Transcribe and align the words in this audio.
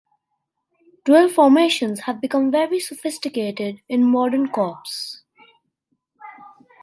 Drill 1.05 1.29
formations 1.29 1.99
have 1.99 2.21
become 2.21 2.49
very 2.49 2.79
sophisticated 2.79 3.81
in 3.87 4.03
modern 4.03 4.47
corps. 4.49 5.21